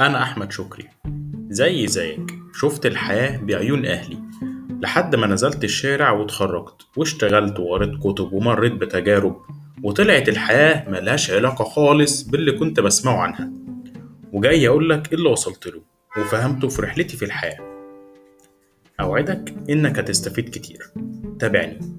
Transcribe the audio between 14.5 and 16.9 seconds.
أقولك إيه اللي وصلت له وفهمته في